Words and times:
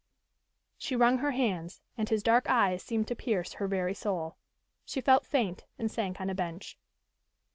She 0.79 0.95
wrung 0.95 1.19
her 1.19 1.29
hands 1.29 1.79
and 1.95 2.09
his 2.09 2.23
dark 2.23 2.49
eyes 2.49 2.81
seemed 2.81 3.07
to 3.09 3.15
pierce 3.15 3.53
her 3.53 3.67
very 3.67 3.93
soul. 3.93 4.35
She 4.83 4.99
felt 4.99 5.27
faint 5.27 5.65
and 5.77 5.91
sank 5.91 6.19
on 6.19 6.27
a 6.27 6.33
bench. 6.33 6.79